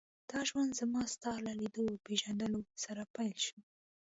[0.31, 3.57] دا ژوند زما ستا له لیدو او پېژندلو سره پیل شو.